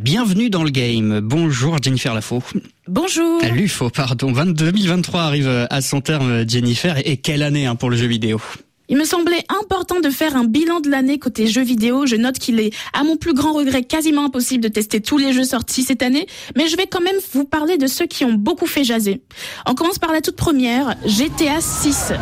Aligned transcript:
Bienvenue 0.00 0.48
dans 0.48 0.62
le 0.62 0.70
game. 0.70 1.20
Bonjour 1.20 1.76
Jennifer 1.82 2.14
Lafaux. 2.14 2.42
Bonjour. 2.86 3.42
Lufo, 3.52 3.90
pardon. 3.90 4.30
2023 4.30 5.20
arrive 5.20 5.66
à 5.68 5.80
son 5.80 6.00
terme, 6.00 6.48
Jennifer. 6.48 6.96
Et 7.04 7.16
quelle 7.16 7.42
année 7.42 7.66
hein, 7.66 7.74
pour 7.74 7.90
le 7.90 7.96
jeu 7.96 8.06
vidéo? 8.06 8.40
Il 8.88 8.96
me 8.96 9.04
semblait 9.04 9.44
important 9.48 10.00
de 10.00 10.08
faire 10.08 10.36
un 10.36 10.44
bilan 10.44 10.80
de 10.80 10.88
l'année 10.88 11.18
côté 11.18 11.46
jeux 11.46 11.62
vidéo. 11.62 12.06
Je 12.06 12.16
note 12.16 12.38
qu'il 12.38 12.60
est, 12.60 12.72
à 12.92 13.02
mon 13.04 13.16
plus 13.16 13.34
grand 13.34 13.52
regret, 13.52 13.82
quasiment 13.82 14.24
impossible 14.24 14.62
de 14.62 14.68
tester 14.68 15.00
tous 15.00 15.18
les 15.18 15.32
jeux 15.32 15.44
sortis 15.44 15.82
cette 15.82 16.02
année, 16.02 16.26
mais 16.56 16.68
je 16.68 16.76
vais 16.76 16.86
quand 16.86 17.02
même 17.02 17.16
vous 17.32 17.44
parler 17.44 17.76
de 17.76 17.86
ceux 17.86 18.06
qui 18.06 18.24
ont 18.24 18.32
beaucoup 18.32 18.66
fait 18.66 18.84
jaser. 18.84 19.20
On 19.66 19.74
commence 19.74 19.98
par 19.98 20.12
la 20.12 20.22
toute 20.22 20.36
première, 20.36 20.96
GTA 21.04 21.60
6. 21.60 22.12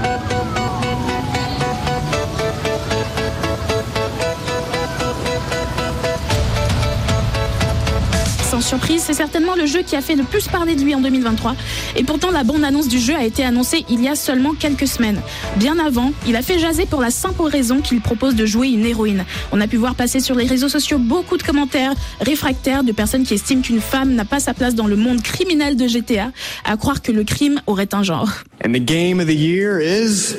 Surprise, 8.61 9.03
c'est 9.05 9.15
certainement 9.15 9.55
le 9.55 9.67
jeu 9.67 9.83
qui 9.83 9.97
a 9.97 10.01
fait 10.01 10.15
le 10.15 10.25
plus 10.25 10.49
parler 10.49 10.75
de 10.75 10.83
lui 10.83 10.95
en 10.95 11.01
2023. 11.01 11.55
Et 11.97 12.05
pourtant, 12.05 12.31
la 12.31 12.45
bande-annonce 12.45 12.89
du 12.89 12.99
jeu 12.99 13.15
a 13.15 13.25
été 13.25 13.45
annoncée 13.45 13.85
il 13.89 14.03
y 14.03 14.09
a 14.09 14.15
seulement 14.15 14.55
quelques 14.55 14.87
semaines. 14.87 15.21
Bien 15.57 15.79
avant, 15.79 16.13
il 16.27 16.37
a 16.37 16.43
fait 16.43 16.59
jaser 16.59 16.87
pour 16.87 17.01
la 17.01 17.11
simple 17.11 17.43
raison 17.43 17.81
qu'il 17.81 18.01
propose 18.01 18.35
de 18.35 18.47
jouer 18.47 18.69
une 18.69 18.85
héroïne. 18.85 19.25
On 19.53 19.61
a 19.61 19.67
pu 19.67 19.77
voir 19.77 19.95
passer 19.95 20.21
sur 20.21 20.35
les 20.35 20.47
réseaux 20.47 20.69
sociaux 20.69 20.99
beaucoup 20.99 21.37
de 21.37 21.43
commentaires 21.43 21.95
réfractaires 22.21 22.85
de 22.85 22.93
personnes 22.93 23.25
qui 23.25 23.35
estiment 23.35 23.63
qu'une 23.63 23.81
femme 23.81 24.15
n'a 24.15 24.25
pas 24.25 24.41
sa 24.41 24.55
place 24.55 24.75
dans 24.75 24.87
le 24.87 24.97
monde 24.97 25.23
criminel 25.23 25.77
de 25.77 25.87
GTA, 25.87 26.33
à 26.65 26.77
croire 26.77 27.03
que 27.03 27.13
le 27.13 27.25
crime 27.25 27.61
aurait 27.67 27.95
un 27.95 28.03
genre. 28.03 28.31
And 28.65 28.73
the 28.73 28.85
game 28.85 29.21
of 29.21 29.27
the 29.27 29.35
year 29.35 29.81
is 29.81 30.35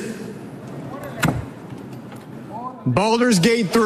Baldur's 2.88 3.38
Gate 3.38 3.70
3. 3.70 3.84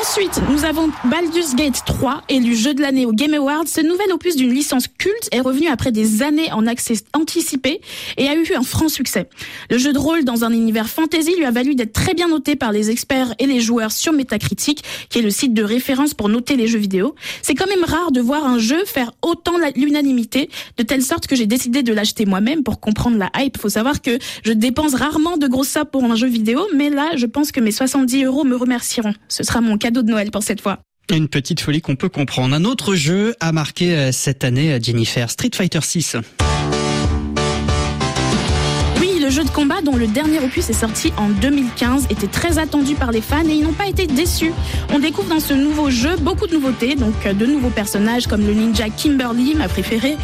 Ensuite, 0.00 0.40
nous 0.50 0.64
avons 0.64 0.90
Baldur's 1.04 1.54
Gate 1.54 1.82
3, 1.86 2.22
élu 2.28 2.56
jeu 2.56 2.74
de 2.74 2.80
l'année 2.80 3.06
au 3.06 3.12
Game 3.12 3.32
Awards. 3.32 3.68
Ce 3.68 3.80
nouvel 3.80 4.10
opus 4.12 4.34
d'une 4.34 4.52
licence 4.52 4.88
culte 4.88 5.28
est 5.30 5.40
revenu 5.40 5.68
après 5.68 5.92
des 5.92 6.22
années 6.24 6.50
en 6.50 6.66
accès 6.66 6.94
anticipé 7.14 7.80
et 8.16 8.26
a 8.26 8.34
eu 8.34 8.44
un 8.56 8.64
franc 8.64 8.88
succès. 8.88 9.28
Le 9.70 9.78
jeu 9.78 9.92
de 9.92 9.98
rôle 9.98 10.24
dans 10.24 10.42
un 10.44 10.52
univers 10.52 10.88
fantasy 10.88 11.36
lui 11.36 11.44
a 11.44 11.52
valu 11.52 11.76
d'être 11.76 11.92
très 11.92 12.12
bien 12.12 12.26
noté 12.26 12.56
par 12.56 12.72
les 12.72 12.90
experts 12.90 13.34
et 13.38 13.46
les 13.46 13.60
joueurs 13.60 13.92
sur 13.92 14.12
Metacritic, 14.12 14.82
qui 15.10 15.20
est 15.20 15.22
le 15.22 15.30
site 15.30 15.54
de 15.54 15.62
référence 15.62 16.14
pour 16.14 16.28
noter 16.28 16.56
les 16.56 16.66
jeux 16.66 16.80
vidéo. 16.80 17.14
C'est 17.42 17.54
quand 17.54 17.68
même 17.68 17.84
rare 17.84 18.10
de 18.10 18.20
voir 18.20 18.44
un 18.44 18.58
jeu 18.58 18.84
faire 18.84 19.12
autant 19.22 19.58
l'unanimité, 19.76 20.50
de 20.76 20.82
telle 20.82 21.02
sorte 21.02 21.28
que 21.28 21.36
j'ai 21.36 21.46
décidé 21.46 21.84
de 21.84 21.92
l'acheter 21.92 22.26
moi-même 22.26 22.64
pour 22.64 22.80
comprendre 22.80 23.16
la 23.16 23.30
hype. 23.36 23.58
Faut 23.58 23.68
savoir 23.68 24.02
que 24.02 24.18
je 24.42 24.52
dépense 24.52 24.94
rarement 24.94 25.36
de 25.36 25.46
gros 25.46 25.62
sommes 25.62 25.84
pour 25.84 26.02
un 26.02 26.16
jeu 26.16 26.26
vidéo, 26.26 26.66
mais 26.74 26.90
là, 26.90 27.12
je 27.14 27.26
pense 27.26 27.52
que 27.52 27.60
mes 27.60 27.70
70 27.70 28.24
euros 28.24 28.39
me 28.44 28.56
remercieront. 28.56 29.14
Ce 29.28 29.42
sera 29.42 29.60
mon 29.60 29.78
cadeau 29.78 30.02
de 30.02 30.10
Noël 30.10 30.30
pour 30.30 30.42
cette 30.42 30.60
fois. 30.60 30.78
Une 31.12 31.28
petite 31.28 31.60
folie 31.60 31.80
qu'on 31.80 31.96
peut 31.96 32.08
comprendre. 32.08 32.54
Un 32.54 32.64
autre 32.64 32.94
jeu 32.94 33.34
a 33.40 33.52
marqué 33.52 33.96
euh, 33.96 34.12
cette 34.12 34.44
année 34.44 34.72
euh, 34.72 34.78
Jennifer, 34.80 35.28
Street 35.28 35.50
Fighter 35.54 35.80
6 35.80 36.16
jeu 39.30 39.44
de 39.44 39.50
combat 39.50 39.80
dont 39.82 39.96
le 39.96 40.06
dernier 40.06 40.40
opus 40.40 40.68
est 40.70 40.74
sorti 40.74 41.12
en 41.16 41.28
2015 41.28 42.06
était 42.10 42.26
très 42.26 42.58
attendu 42.58 42.94
par 42.94 43.12
les 43.12 43.20
fans 43.20 43.44
et 43.44 43.54
ils 43.54 43.62
n'ont 43.62 43.72
pas 43.72 43.86
été 43.86 44.06
déçus. 44.06 44.52
On 44.92 44.98
découvre 44.98 45.28
dans 45.28 45.40
ce 45.40 45.54
nouveau 45.54 45.90
jeu 45.90 46.16
beaucoup 46.16 46.46
de 46.46 46.54
nouveautés, 46.54 46.96
donc 46.96 47.14
euh, 47.26 47.32
de 47.32 47.46
nouveaux 47.46 47.70
personnages 47.70 48.26
comme 48.26 48.46
le 48.46 48.52
ninja 48.52 48.88
Kimberly, 48.88 49.54
ma 49.54 49.68
préférée, 49.68 50.16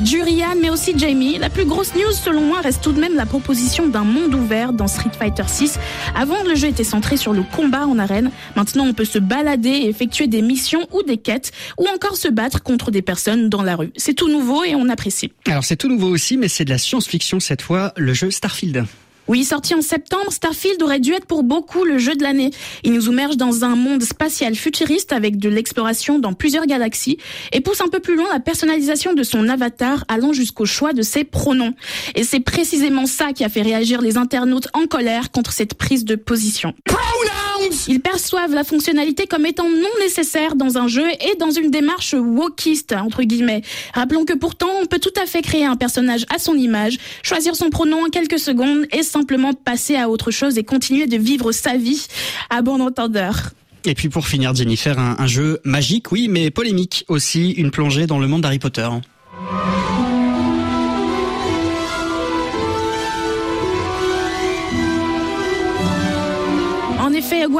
Durian, 0.00 0.52
euh, 0.52 0.58
mais 0.60 0.70
aussi 0.70 0.94
Jamie. 0.96 1.38
La 1.38 1.50
plus 1.50 1.64
grosse 1.64 1.94
news 1.94 2.12
selon 2.12 2.42
moi 2.42 2.60
reste 2.60 2.82
tout 2.82 2.92
de 2.92 3.00
même 3.00 3.14
la 3.16 3.26
proposition 3.26 3.88
d'un 3.88 4.04
monde 4.04 4.34
ouvert 4.34 4.72
dans 4.72 4.86
Street 4.86 5.10
Fighter 5.18 5.44
6. 5.46 5.78
Avant, 6.14 6.42
le 6.44 6.54
jeu 6.54 6.68
était 6.68 6.84
centré 6.84 7.16
sur 7.16 7.32
le 7.32 7.42
combat 7.42 7.86
en 7.86 7.98
arène. 7.98 8.30
Maintenant, 8.54 8.86
on 8.86 8.94
peut 8.94 9.04
se 9.04 9.18
balader 9.18 9.70
et 9.70 9.88
effectuer 9.88 10.28
des 10.28 10.42
missions 10.42 10.86
ou 10.92 11.02
des 11.02 11.16
quêtes 11.16 11.52
ou 11.78 11.86
encore 11.88 12.16
se 12.16 12.28
battre 12.28 12.62
contre 12.62 12.90
des 12.90 13.02
personnes 13.02 13.48
dans 13.48 13.62
la 13.62 13.76
rue. 13.76 13.92
C'est 13.96 14.14
tout 14.14 14.28
nouveau 14.28 14.64
et 14.64 14.74
on 14.74 14.88
apprécie. 14.88 15.32
Alors 15.46 15.64
c'est 15.64 15.76
tout 15.76 15.88
nouveau 15.88 16.08
aussi, 16.08 16.36
mais 16.36 16.48
c'est 16.48 16.64
de 16.64 16.70
la 16.70 16.78
science-fiction 16.78 17.40
cette 17.40 17.62
fois, 17.62 17.92
le 17.96 18.14
jeu 18.14 18.30
Star 18.30 18.51
oui, 19.28 19.44
sorti 19.44 19.74
en 19.74 19.82
septembre, 19.82 20.32
Starfield 20.32 20.82
aurait 20.82 20.98
dû 20.98 21.12
être 21.12 21.26
pour 21.26 21.44
beaucoup 21.44 21.84
le 21.84 21.96
jeu 21.96 22.16
de 22.16 22.22
l'année. 22.24 22.50
Il 22.82 22.92
nous 22.92 23.06
immerge 23.06 23.36
dans 23.36 23.64
un 23.64 23.76
monde 23.76 24.02
spatial 24.02 24.56
futuriste 24.56 25.12
avec 25.12 25.38
de 25.38 25.48
l'exploration 25.48 26.18
dans 26.18 26.32
plusieurs 26.32 26.66
galaxies 26.66 27.18
et 27.52 27.60
pousse 27.60 27.80
un 27.80 27.88
peu 27.88 28.00
plus 28.00 28.16
loin 28.16 28.26
la 28.32 28.40
personnalisation 28.40 29.14
de 29.14 29.22
son 29.22 29.48
avatar 29.48 30.04
allant 30.08 30.32
jusqu'au 30.32 30.66
choix 30.66 30.92
de 30.92 31.02
ses 31.02 31.22
pronoms. 31.22 31.74
Et 32.16 32.24
c'est 32.24 32.40
précisément 32.40 33.06
ça 33.06 33.32
qui 33.32 33.44
a 33.44 33.48
fait 33.48 33.62
réagir 33.62 34.00
les 34.00 34.16
internautes 34.16 34.68
en 34.74 34.86
colère 34.86 35.30
contre 35.30 35.52
cette 35.52 35.74
prise 35.74 36.04
de 36.04 36.16
position. 36.16 36.74
Ils 37.88 38.00
perçoivent 38.00 38.54
la 38.54 38.64
fonctionnalité 38.64 39.26
comme 39.26 39.46
étant 39.46 39.68
non 39.68 39.88
nécessaire 40.00 40.54
dans 40.56 40.78
un 40.78 40.88
jeu 40.88 41.06
et 41.08 41.36
dans 41.38 41.50
une 41.50 41.70
démarche 41.70 42.14
wokiste, 42.14 42.92
entre 42.92 43.22
guillemets. 43.22 43.62
Rappelons 43.94 44.24
que 44.24 44.34
pourtant, 44.34 44.68
on 44.82 44.86
peut 44.86 44.98
tout 44.98 45.12
à 45.20 45.26
fait 45.26 45.42
créer 45.42 45.64
un 45.64 45.76
personnage 45.76 46.24
à 46.34 46.38
son 46.38 46.54
image, 46.54 46.98
choisir 47.22 47.56
son 47.56 47.70
pronom 47.70 48.06
en 48.06 48.08
quelques 48.10 48.38
secondes 48.38 48.86
et 48.92 49.02
simplement 49.02 49.52
passer 49.52 49.96
à 49.96 50.08
autre 50.08 50.30
chose 50.30 50.58
et 50.58 50.64
continuer 50.64 51.06
de 51.06 51.16
vivre 51.16 51.52
sa 51.52 51.76
vie 51.76 52.06
à 52.50 52.62
bon 52.62 52.80
entendeur. 52.80 53.50
Et 53.84 53.94
puis 53.94 54.08
pour 54.08 54.28
finir, 54.28 54.54
Jennifer, 54.54 54.98
un, 54.98 55.16
un 55.18 55.26
jeu 55.26 55.60
magique, 55.64 56.12
oui, 56.12 56.28
mais 56.28 56.50
polémique 56.50 57.04
aussi, 57.08 57.50
une 57.50 57.70
plongée 57.70 58.06
dans 58.06 58.18
le 58.18 58.28
monde 58.28 58.42
d'Harry 58.42 58.60
Potter. 58.60 58.88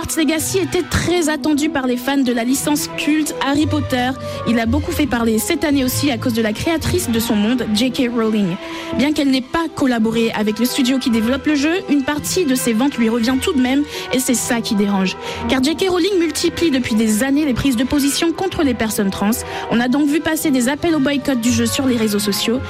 Hogwarts 0.02 0.16
Legacy 0.16 0.58
était 0.58 0.82
très 0.82 1.28
attendu 1.28 1.68
par 1.68 1.86
les 1.86 1.96
fans 1.96 2.16
de 2.16 2.32
la 2.32 2.44
licence 2.44 2.88
culte 2.96 3.34
Harry 3.44 3.66
Potter. 3.66 4.10
Il 4.48 4.58
a 4.58 4.66
beaucoup 4.66 4.90
fait 4.90 5.06
parler 5.06 5.38
cette 5.38 5.64
année 5.64 5.84
aussi 5.84 6.10
à 6.10 6.18
cause 6.18 6.32
de 6.32 6.42
la 6.42 6.52
créatrice 6.52 7.10
de 7.10 7.20
son 7.20 7.36
monde, 7.36 7.66
J.K. 7.72 8.10
Rowling. 8.14 8.56
Bien 8.96 9.12
qu'elle 9.12 9.30
n'ait 9.30 9.40
pas 9.40 9.66
collaboré 9.74 10.32
avec 10.32 10.58
le 10.58 10.66
studio 10.66 10.98
qui 10.98 11.10
développe 11.10 11.46
le 11.46 11.54
jeu, 11.54 11.74
une 11.88 12.02
partie 12.02 12.44
de 12.44 12.54
ses 12.54 12.72
ventes 12.72 12.98
lui 12.98 13.08
revient 13.08 13.36
tout 13.40 13.52
de 13.52 13.60
même 13.60 13.84
et 14.12 14.18
c'est 14.18 14.34
ça 14.34 14.60
qui 14.60 14.74
dérange. 14.74 15.16
Car 15.48 15.62
J.K. 15.62 15.88
Rowling 15.88 16.18
multiplie 16.18 16.70
depuis 16.70 16.94
des 16.94 17.22
années 17.22 17.44
les 17.44 17.54
prises 17.54 17.76
de 17.76 17.84
position 17.84 18.32
contre 18.32 18.62
les 18.62 18.74
personnes 18.74 19.10
trans. 19.10 19.30
On 19.70 19.78
a 19.78 19.88
donc 19.88 20.08
vu 20.08 20.20
passer 20.20 20.50
des 20.50 20.68
appels 20.68 20.94
au 20.94 21.00
boycott 21.00 21.40
du 21.40 21.52
jeu 21.52 21.66
sur 21.66 21.86
les 21.86 21.96
réseaux 21.96 22.18
sociaux 22.18 22.60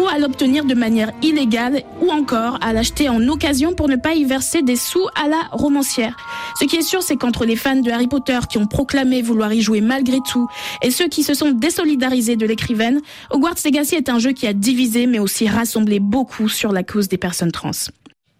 ou 0.00 0.08
à 0.08 0.18
l'obtenir 0.18 0.64
de 0.64 0.74
manière 0.74 1.12
illégale 1.22 1.82
ou 2.00 2.10
encore 2.10 2.58
à 2.60 2.72
l'acheter 2.72 3.08
en 3.08 3.26
occasion 3.28 3.74
pour 3.74 3.88
ne 3.88 3.96
pas 3.96 4.14
y 4.14 4.24
verser 4.24 4.62
des 4.62 4.76
sous 4.76 5.06
à 5.14 5.28
la 5.28 5.40
romancière. 5.52 6.16
Sûr, 6.82 7.02
c'est 7.02 7.16
qu'entre 7.16 7.44
les 7.44 7.56
fans 7.56 7.76
de 7.76 7.90
Harry 7.90 8.06
Potter 8.06 8.38
qui 8.48 8.58
ont 8.58 8.66
proclamé 8.66 9.22
vouloir 9.22 9.52
y 9.52 9.60
jouer 9.60 9.80
malgré 9.80 10.18
tout 10.30 10.48
et 10.82 10.90
ceux 10.90 11.08
qui 11.08 11.22
se 11.22 11.34
sont 11.34 11.50
désolidarisés 11.50 12.36
de 12.36 12.46
l'écrivaine, 12.46 13.00
Hogwarts 13.30 13.56
Legacy 13.64 13.94
est 13.94 14.08
un 14.08 14.18
jeu 14.18 14.32
qui 14.32 14.46
a 14.46 14.52
divisé 14.52 15.06
mais 15.06 15.18
aussi 15.18 15.48
rassemblé 15.48 16.00
beaucoup 16.00 16.48
sur 16.48 16.72
la 16.72 16.82
cause 16.82 17.08
des 17.08 17.18
personnes 17.18 17.52
trans. 17.52 17.70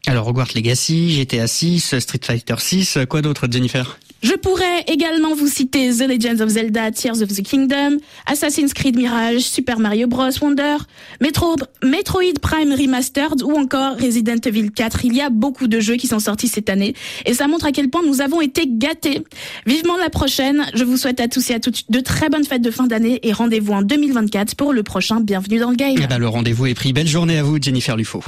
Alors 0.07 0.29
Hogwarts 0.29 0.55
Legacy, 0.55 1.11
GTA 1.13 1.47
6, 1.47 1.99
Street 1.99 2.21
Fighter 2.23 2.55
6, 2.59 2.99
quoi 3.09 3.23
d'autre 3.23 3.47
Jennifer? 3.51 3.99
Je 4.23 4.35
pourrais 4.35 4.85
également 4.87 5.35
vous 5.35 5.49
citer 5.49 5.91
The 5.91 6.09
Legends 6.09 6.43
of 6.43 6.51
Zelda, 6.51 6.91
Tears 6.91 7.23
of 7.23 7.29
the 7.29 7.43
Kingdom, 7.43 7.99
Assassin's 8.27 8.75
Creed 8.75 8.97
Mirage, 8.97 9.41
Super 9.41 9.79
Mario 9.79 10.07
Bros. 10.07 10.31
Wonder, 10.43 10.77
Metro, 11.21 11.57
Metroid 11.83 12.39
Prime 12.41 12.73
Remastered 12.73 13.43
ou 13.43 13.53
encore 13.53 13.97
Resident 13.97 14.41
Evil 14.45 14.71
4. 14.71 15.05
Il 15.05 15.15
y 15.15 15.21
a 15.21 15.31
beaucoup 15.31 15.69
de 15.69 15.81
jeux 15.81 15.97
qui 15.97 16.07
sont 16.07 16.19
sortis 16.19 16.49
cette 16.49 16.69
année 16.69 16.95
et 17.25 17.35
ça 17.35 17.49
montre 17.49 17.67
à 17.67 17.73
quel 17.73 17.89
point 17.89 18.03
nous 18.07 18.21
avons 18.21 18.41
été 18.41 18.65
gâtés. 18.67 19.25
Vivement 19.67 19.97
la 19.97 20.11
prochaine. 20.11 20.67
Je 20.75 20.85
vous 20.85 20.97
souhaite 20.97 21.21
à 21.21 21.29
tous 21.29 21.51
et 21.51 21.55
à 21.55 21.61
toutes 21.61 21.91
de 21.91 22.01
très 22.01 22.29
bonnes 22.29 22.45
fêtes 22.45 22.63
de 22.63 22.71
fin 22.71 22.87
d'année 22.87 23.21
et 23.23 23.33
rendez-vous 23.33 23.73
en 23.73 23.83
2024 23.83 24.55
pour 24.55 24.73
le 24.73 24.83
prochain 24.83 25.21
Bienvenue 25.21 25.59
dans 25.59 25.71
le 25.71 25.77
Game. 25.77 25.97
Eh 26.01 26.07
ben, 26.07 26.19
le 26.19 26.29
rendez-vous 26.29 26.67
est 26.67 26.75
pris. 26.75 26.93
Belle 26.93 27.09
journée 27.09 27.39
à 27.39 27.43
vous, 27.43 27.61
Jennifer 27.61 27.97
Lufo. 27.97 28.23